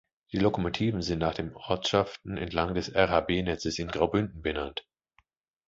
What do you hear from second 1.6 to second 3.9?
Ortschaften entlang des RhB-Netzes in